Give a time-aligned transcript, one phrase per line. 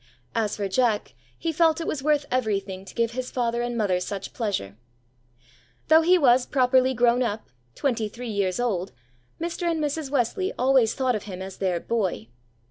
[0.33, 3.99] As for Jack, he felt it was worth everything to give his father and mother
[3.99, 4.75] such pleasure.
[5.89, 8.93] Though he was properly grown up, twenty three years old,
[9.39, 9.69] Mr.
[9.69, 10.09] and Mrs.
[10.09, 12.29] Wesley always thought of him as their "boy."